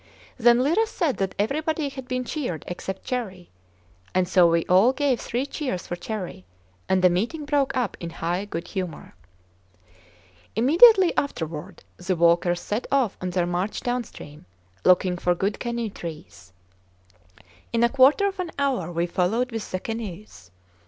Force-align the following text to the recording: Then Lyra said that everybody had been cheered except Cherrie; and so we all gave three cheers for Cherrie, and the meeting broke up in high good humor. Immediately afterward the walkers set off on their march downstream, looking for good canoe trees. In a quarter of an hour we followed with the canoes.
Then 0.35 0.57
Lyra 0.63 0.87
said 0.87 1.17
that 1.17 1.35
everybody 1.37 1.89
had 1.89 2.07
been 2.07 2.25
cheered 2.25 2.63
except 2.67 3.03
Cherrie; 3.03 3.51
and 4.15 4.27
so 4.27 4.47
we 4.49 4.65
all 4.65 4.93
gave 4.93 5.19
three 5.21 5.45
cheers 5.45 5.85
for 5.85 5.95
Cherrie, 5.95 6.43
and 6.89 7.03
the 7.03 7.09
meeting 7.11 7.45
broke 7.45 7.77
up 7.77 7.97
in 7.99 8.09
high 8.09 8.45
good 8.45 8.69
humor. 8.69 9.13
Immediately 10.55 11.15
afterward 11.15 11.83
the 11.97 12.15
walkers 12.15 12.61
set 12.61 12.87
off 12.91 13.15
on 13.21 13.29
their 13.29 13.45
march 13.45 13.81
downstream, 13.81 14.47
looking 14.83 15.19
for 15.19 15.35
good 15.35 15.59
canoe 15.59 15.91
trees. 15.91 16.51
In 17.71 17.83
a 17.83 17.87
quarter 17.89 18.25
of 18.25 18.39
an 18.39 18.49
hour 18.57 18.91
we 18.91 19.05
followed 19.05 19.51
with 19.51 19.69
the 19.69 19.79
canoes. 19.79 20.49